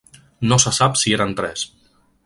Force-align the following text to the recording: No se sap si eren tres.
No 0.51 0.57
se 0.63 0.73
sap 0.79 0.97
si 1.03 1.15
eren 1.19 1.39
tres. 1.43 1.69